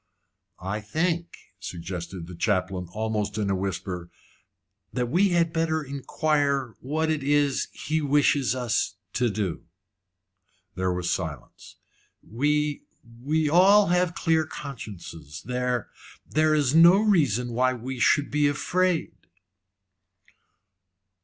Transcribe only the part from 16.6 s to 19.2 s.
no reason why we should be afraid."